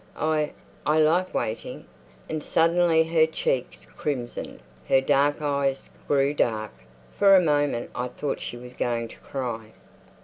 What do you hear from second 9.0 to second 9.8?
to cry.